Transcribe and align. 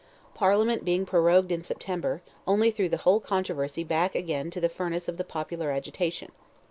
Parliament 0.33 0.83
being 0.83 1.05
prorogued 1.05 1.51
in 1.51 1.61
September, 1.61 2.23
only 2.47 2.71
threw 2.71 2.89
the 2.89 2.97
whole 2.97 3.19
controversy 3.19 3.83
back 3.83 4.15
again 4.15 4.47
into 4.47 4.59
the 4.59 4.67
furnace 4.67 5.07
of 5.07 5.15
popular 5.27 5.69
agitation. 5.69 6.31